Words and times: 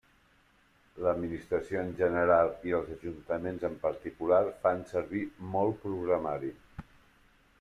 L'administració 1.07 1.81
en 1.87 1.91
general 1.99 2.49
i 2.69 2.73
els 2.79 2.89
ajuntaments 2.95 3.67
en 3.71 3.77
particular 3.85 4.41
fan 4.63 4.83
servir 4.95 5.23
molt 5.57 5.81
programari. 5.87 6.53